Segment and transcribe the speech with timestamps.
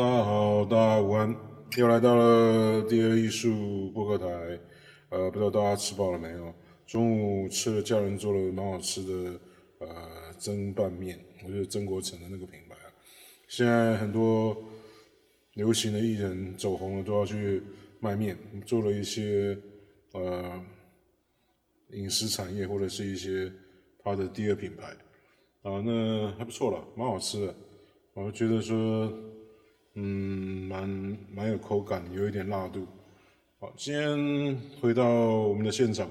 [0.00, 1.36] 大家好，大家午安，
[1.76, 4.58] 又来到了第二艺术播客台。
[5.10, 6.54] 呃，不知道大家吃饱了没有？
[6.86, 9.38] 中午吃了家人做了蛮好吃的
[9.80, 12.88] 呃蒸拌面，我觉得曾国城的那个品牌啊，
[13.46, 14.56] 现在很多
[15.52, 17.62] 流行的艺人走红了都要去
[18.00, 19.54] 卖面，做了一些
[20.14, 20.64] 呃
[21.90, 23.52] 饮食产业或者是一些
[24.02, 24.86] 他的第二品牌
[25.60, 27.54] 啊，那还不错了，蛮好吃的。
[28.14, 29.12] 我觉得说，
[30.02, 30.88] 嗯，蛮
[31.30, 32.86] 蛮有口感，有一点辣度。
[33.58, 36.10] 好，今天回到我们的现场。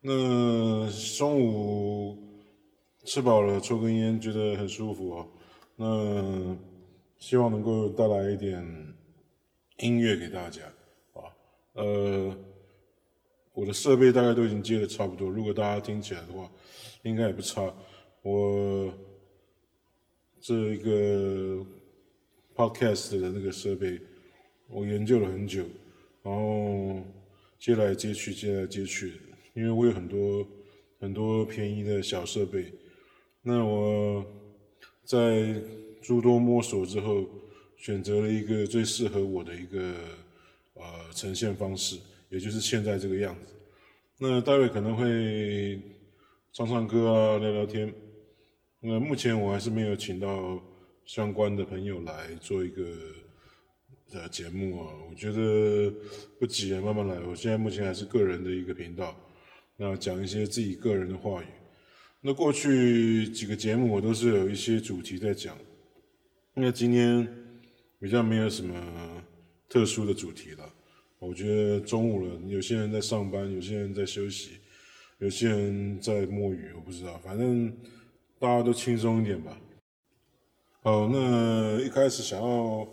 [0.00, 2.18] 那中午
[3.04, 5.28] 吃饱了，抽根烟，觉得很舒服哦。
[5.76, 6.56] 那
[7.16, 8.60] 希望能够带来一点
[9.78, 10.62] 音乐给大家
[11.14, 11.30] 啊。
[11.74, 12.36] 呃，
[13.52, 16.50] 我的设备大概都已经接的差不多，如果大家听起来的话，
[17.04, 17.72] 应该也不差。
[18.22, 18.92] 我。
[20.38, 21.66] 这一个
[22.56, 24.00] podcast 的那个设备，
[24.68, 25.64] 我研究了很久，
[26.22, 27.02] 然后
[27.58, 29.12] 接来接去，接来接去，
[29.54, 30.46] 因为我有很多
[30.98, 32.72] 很多便宜的小设备，
[33.42, 34.24] 那我
[35.04, 35.54] 在
[36.00, 37.24] 诸多摸索之后，
[37.76, 39.94] 选择了一个最适合我的一个
[40.74, 40.82] 呃
[41.12, 41.98] 呈现方式，
[42.30, 43.52] 也就是现在这个样子。
[44.18, 45.78] 那待会可能会
[46.52, 47.92] 唱唱歌啊，聊聊天。
[48.80, 50.62] 那目前我还是没有请到
[51.06, 52.84] 相关的朋友来做一个
[54.12, 55.90] 呃节目啊，我觉得
[56.38, 57.20] 不急啊，慢慢来。
[57.20, 59.16] 我现在目前还是个人的一个频道，
[59.76, 61.46] 那讲一些自己个人的话语。
[62.20, 65.56] 那过去几个节目我都是有一些主题在讲，
[66.54, 67.26] 那今天
[68.00, 69.24] 比较没有什么
[69.68, 70.74] 特殊的主题了。
[71.20, 74.58] 我觉得中午了，有些人在上班，有些人在休息，
[75.18, 77.72] 有些人在摸鱼，我不知道，反正。
[78.38, 79.58] 大家都轻松一点吧。
[80.86, 82.86] 好，那一开始想要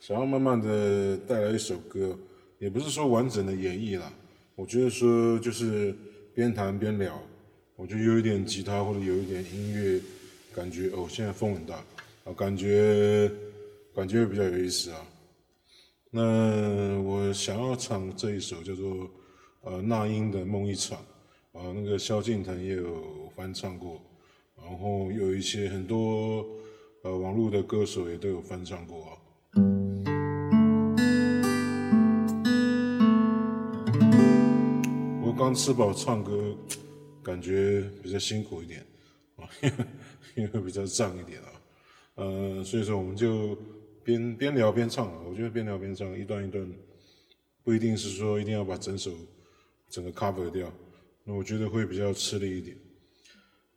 [0.00, 2.18] 想要慢慢的带来一首歌，
[2.58, 4.10] 也不是说完整的演绎啦。
[4.54, 5.94] 我觉得说就是
[6.34, 7.22] 边弹边聊，
[7.76, 10.00] 我觉得有一点吉他或者有一点音乐
[10.54, 11.06] 感觉哦。
[11.10, 11.74] 现在风很大
[12.24, 13.30] 啊，感觉
[13.94, 15.06] 感觉比较有意思啊。
[16.10, 19.10] 那我想要唱这一首叫做
[19.60, 20.96] 呃那英的梦一场
[21.52, 24.00] 啊，那个萧敬腾也有翻唱过。
[24.56, 26.46] 然后有一些很多
[27.30, 29.10] 网络的歌手也都有翻唱过啊。
[35.22, 36.56] 我刚吃饱唱歌，
[37.22, 38.84] 感觉比较辛苦一点
[39.36, 39.46] 啊，
[40.34, 41.46] 因为比较胀一点啊。
[42.16, 43.56] 呃，所以说我们就
[44.02, 45.22] 边边聊边唱啊。
[45.24, 46.68] 我觉得边聊边唱，一段一段，
[47.62, 49.12] 不一定是说一定要把整首
[49.88, 50.68] 整个 cover 掉，
[51.22, 52.76] 那我觉得会比较吃力一点。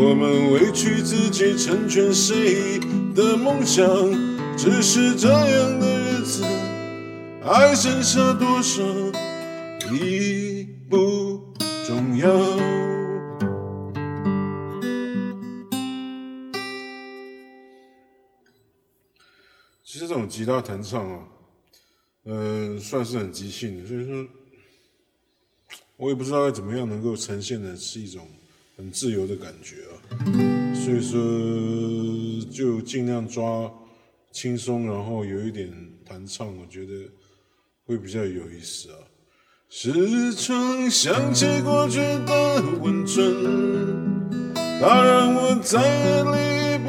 [0.00, 2.78] 我们委屈自己成全谁？
[3.16, 3.84] 的梦想，
[4.56, 6.44] 只是这样的日子，
[7.42, 8.80] 还剩下多少
[9.92, 11.52] 已不
[11.84, 12.28] 重要。
[19.82, 21.24] 其实这种吉他弹唱啊，
[22.22, 24.24] 呃，算是很即兴的，所以说，
[25.96, 28.24] 我也不知道该怎么样能够呈现的是一种
[28.78, 29.92] 很自由的感觉啊。
[30.72, 31.20] 所以说，
[32.50, 33.70] 就尽量抓
[34.30, 35.68] 轻松，然后有一点
[36.06, 36.92] 弹唱，我觉得
[37.84, 38.96] 会比较有意思啊。
[39.68, 43.34] 时常想起过去的温存，
[44.54, 46.88] 它让我再也离不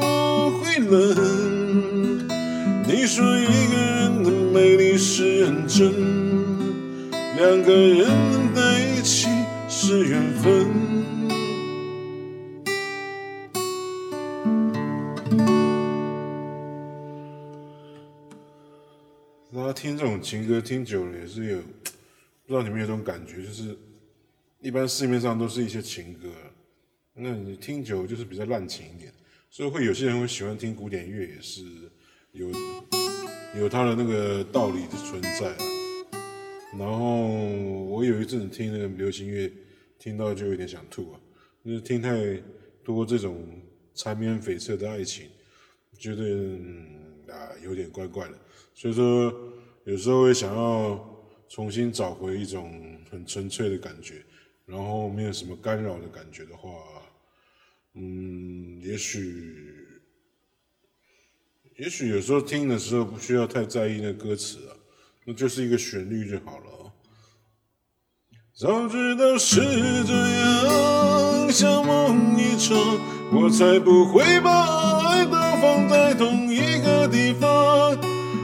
[0.60, 2.28] 会冷。
[2.86, 5.92] 你说一个人的美丽是认真，
[7.36, 9.28] 两个人能在一起
[9.68, 10.66] 是缘分。
[19.72, 23.76] 听这种情歌听久了也是有，不知道你们有这种感觉，就是
[24.60, 26.28] 一般市面上都是一些情歌，
[27.14, 29.12] 那你听久就是比较滥情一点，
[29.50, 31.62] 所以会有些人会喜欢听古典乐，也是
[32.32, 32.50] 有
[33.56, 35.54] 有它的那个道理的存在。
[36.78, 37.26] 然后
[37.86, 39.52] 我有一阵子听那个流行乐，
[39.98, 41.20] 听到就有点想吐啊，
[41.64, 42.40] 就是听太
[42.82, 43.46] 多这种
[43.94, 45.26] 缠绵悱恻的爱情，
[45.98, 46.24] 觉得、
[47.32, 48.38] 啊有点怪怪的，
[48.74, 49.32] 所以说。
[49.90, 51.04] 有时候会想要
[51.48, 54.24] 重新找回一种很纯粹的感觉，
[54.64, 56.70] 然后没有什么干扰的感觉的话，
[57.94, 59.84] 嗯，也许，
[61.76, 64.76] 也许有时候听的时候不需要太在意那歌词啊，
[65.24, 66.92] 那就是一个旋律就好了。
[68.54, 69.60] 早知道是
[70.04, 72.78] 这样，像梦一场，
[73.32, 77.49] 我才不会把爱都放在同一个地方。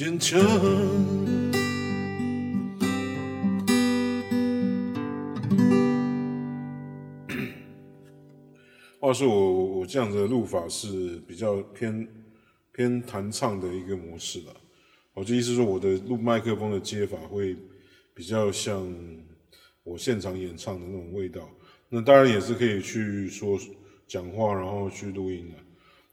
[0.00, 0.40] 坚强。
[8.98, 12.08] 话说我我这样子的录法是比较偏
[12.72, 14.56] 偏弹唱的一个模式了。
[15.12, 17.54] 我就意思说，我的录麦克风的接法会
[18.14, 18.90] 比较像
[19.84, 21.46] 我现场演唱的那种味道。
[21.90, 23.60] 那当然也是可以去说
[24.06, 25.56] 讲话，然后去录音的。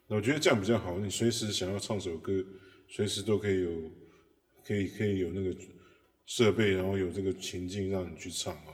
[0.09, 0.99] 那我觉得这样比较好。
[0.99, 2.43] 你随时想要唱首歌。
[2.87, 3.69] 随时都可以有，
[4.65, 5.55] 可以可以有那个
[6.25, 8.73] 设备，然后有这个情境让你去唱啊，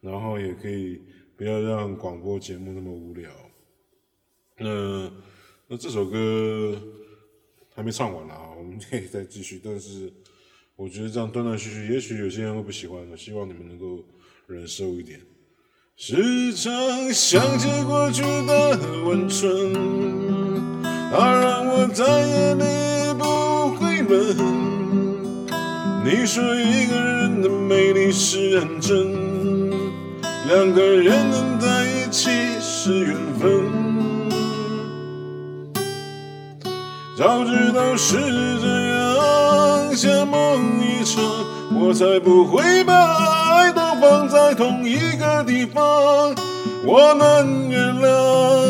[0.00, 1.00] 然后也可以
[1.36, 3.30] 不要让广播节目那么无聊。
[4.58, 5.10] 那
[5.68, 6.80] 那这首歌
[7.74, 9.60] 还没唱完啦，我们可以再继续。
[9.62, 10.12] 但是
[10.76, 14.04] 我觉得这样断断续续，也许有些人会不喜欢，希望你们能够
[14.46, 15.20] 忍受一点。
[15.96, 19.72] 时常想起过去的温存，
[20.82, 22.54] 它让我在夜
[24.18, 24.36] 里。
[26.02, 29.70] 你说一个人的美丽是认真，
[30.48, 32.30] 两个人能在一起
[32.60, 33.62] 是缘分。
[37.16, 38.16] 早知道是
[38.60, 41.22] 这样，像梦一场，
[41.78, 46.34] 我才不会把爱都放在同一个地方。
[46.82, 48.69] 我能原谅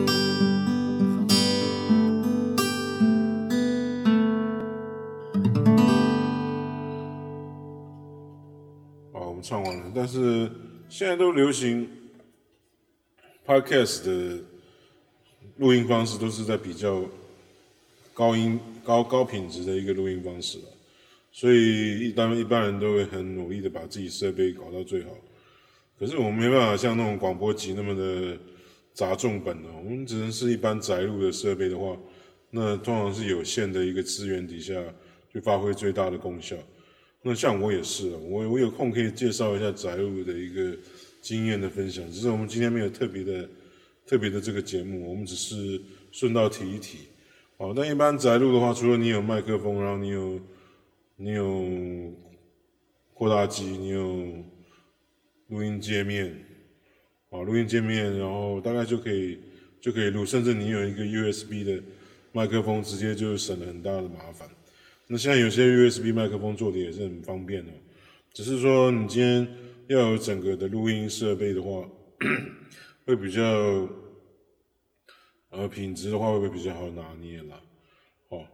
[9.93, 10.49] 但是
[10.89, 11.89] 现在都流行
[13.45, 14.39] Podcast 的
[15.57, 17.03] 录音方式，都是在比较
[18.13, 20.65] 高音、高高品质的一个录音方式了。
[21.31, 25.11] 所以一般一般人都会很努力的把自己设备搞到最好。
[25.99, 28.37] 可是我们没办法像那种广播机那么的
[28.93, 31.97] 砸重本哦，我们只能是一般宅录的设备的话，
[32.49, 34.73] 那通常是有限的一个资源底下，
[35.31, 36.55] 去发挥最大的功效。
[37.23, 40.75] 那像我也是，我我有空可以介绍一下宅录的一个
[41.21, 43.47] 经验的分享，只是我们今天没有特别的
[44.07, 45.79] 特别的这个节目，我们只是
[46.11, 47.09] 顺道提一提。
[47.57, 50.41] 哦，那一般宅录的话，除了你有麦克风，然后你有
[51.17, 52.11] 你有
[53.13, 54.43] 扩大机，你有
[55.49, 56.35] 录音界面，
[57.29, 59.37] 啊，录音界面，然后大概就可以
[59.79, 61.79] 就可以录，甚至你有一个 USB 的
[62.31, 64.49] 麦克风，直接就省了很大的麻烦。
[65.13, 67.71] 那现在有些 USB 麦克风做的也是很方便的，
[68.31, 69.45] 只是说你今天
[69.87, 71.85] 要有整个的录音设备的话，
[73.05, 73.41] 会比较，
[75.49, 77.61] 呃，品质的话会不会比较好拿捏啦？
[78.29, 78.47] 哦，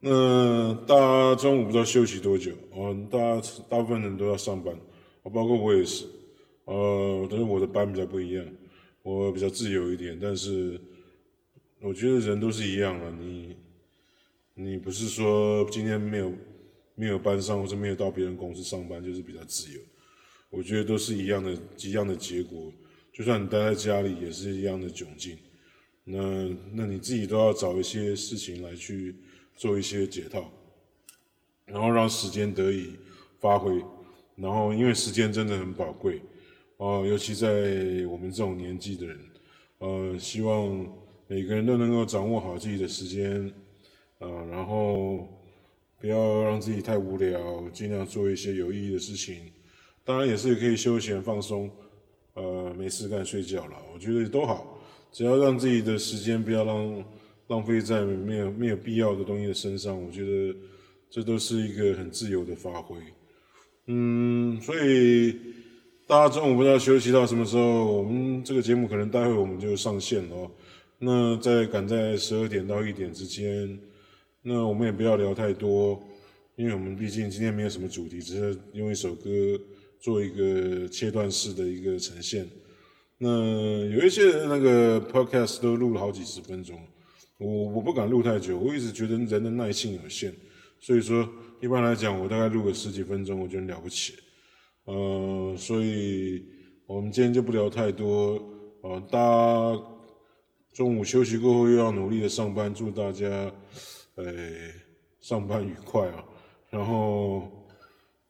[0.00, 2.52] 那大家中午不知道休息多久？
[2.72, 4.78] 哦，大家大部分人都要上班，
[5.22, 6.04] 哦，包括我也是，
[6.66, 8.44] 呃，但是我的班比较不一样，
[9.02, 10.78] 我比较自由一点，但是
[11.80, 13.56] 我觉得人都是一样的，你。
[14.58, 16.32] 你不是说今天没有
[16.94, 19.80] 没有班上，或者没有到别人公司上班，就是比较自由？
[20.48, 22.72] 我觉得都是一样的，一样的结果。
[23.12, 25.36] 就算你待在家里，也是一样的窘境。
[26.04, 29.14] 那那你自己都要找一些事情来去
[29.54, 30.50] 做一些解套，
[31.66, 32.94] 然后让时间得以
[33.38, 33.84] 发挥。
[34.36, 36.22] 然后因为时间真的很宝贵
[36.78, 39.18] 哦，尤其在我们这种年纪的人，
[39.80, 40.86] 呃，希望
[41.26, 43.52] 每个人都能够掌握好自己的时间。
[44.18, 45.28] 啊，然后
[46.00, 49.36] 不要让自己太无聊，尽量做一些有意义的事情。
[50.04, 51.70] 当然也是可以休闲放松，
[52.34, 54.78] 呃，没事干睡觉了，我觉得都好，
[55.10, 57.04] 只要让自己的时间不要浪
[57.48, 60.56] 浪费在没有没有必要的东西的身上，我觉得
[61.10, 62.96] 这都是一个很自由的发挥。
[63.86, 65.36] 嗯，所以
[66.06, 70.50] 大家中午不知道休息到什么时候，我们这个节目可能待会我们就上线了。
[70.98, 73.78] 那在赶在十二点到一点之间，
[74.48, 76.00] 那我们也不要聊太多，
[76.54, 79.30] 因为我们毕竟今天没有什么主题，只是用一首歌。
[79.98, 82.46] 做一个切断式的一个呈现，
[83.18, 83.28] 那
[83.86, 86.78] 有一些那个 podcast 都录了好几十分钟，
[87.38, 90.32] 我我不敢录太久，我一直觉得人的耐性有限，
[90.78, 91.28] 所以说
[91.60, 94.12] 一般来讲，我大概录个十几分钟，我觉得了不起，
[94.84, 96.44] 呃，所以
[96.86, 98.40] 我们今天就不聊太多，
[98.82, 99.82] 呃，大家
[100.74, 103.52] 中午休息过后又要努力的上班，祝大家，
[104.16, 104.24] 呃，
[105.20, 106.24] 上班愉快啊，
[106.68, 107.50] 然后。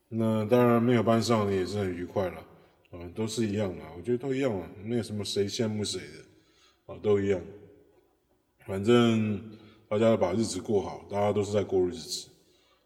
[0.08, 2.36] 那当然没有班上的也是很愉快了，
[2.92, 7.40] 啊，都是一样的，我觉得都一样啊，没有什么谁羡慕谁的，啊，都一样，
[8.64, 9.42] 反正
[9.88, 12.28] 大家把日子过好，大家都是在过日子，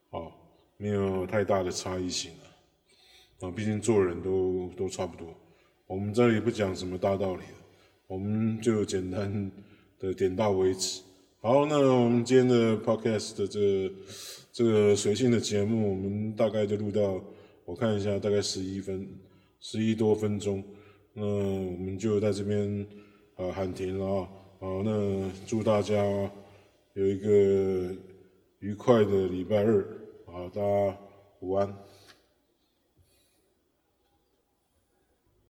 [0.09, 0.33] 啊，
[0.78, 5.28] 没有太大的差异性了，啊，毕竟做人都都差不多，
[5.87, 7.42] 我们这里不讲什么大道理，
[8.07, 9.52] 我们就简单
[9.99, 11.02] 的点到为止。
[11.42, 13.90] 好，那我们今天的 podcast 的这。
[14.52, 17.23] 这个随性的节目，我们大概就录到，
[17.64, 19.09] 我看一下，大概十一分，
[19.61, 20.62] 十一多分钟。
[21.14, 22.85] 那我们就在这边、
[23.37, 24.28] 呃、喊停了啊。
[24.59, 25.94] 好，那祝大家
[26.94, 27.94] 有一个
[28.59, 29.87] 愉快的礼拜二。
[30.26, 30.99] 好，大家
[31.38, 31.73] 午安。